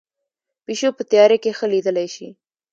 [0.65, 2.29] پیشو په تیاره کې ښه لیدلی شي